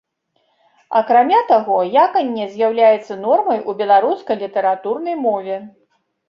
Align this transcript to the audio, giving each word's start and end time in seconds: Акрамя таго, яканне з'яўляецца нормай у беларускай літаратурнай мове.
Акрамя 0.99 1.41
таго, 1.51 1.77
яканне 2.05 2.47
з'яўляецца 2.53 3.19
нормай 3.27 3.59
у 3.61 3.71
беларускай 3.83 4.35
літаратурнай 4.43 5.15
мове. 5.29 5.61